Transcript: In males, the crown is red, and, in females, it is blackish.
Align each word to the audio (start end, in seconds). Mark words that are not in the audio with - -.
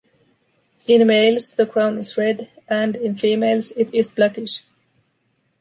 In 0.87 1.05
males, 1.05 1.51
the 1.51 1.67
crown 1.67 1.99
is 1.99 2.17
red, 2.17 2.49
and, 2.67 2.95
in 2.95 3.13
females, 3.13 3.69
it 3.77 3.93
is 3.93 4.09
blackish. 4.09 4.63